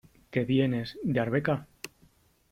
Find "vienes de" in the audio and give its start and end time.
0.51-1.19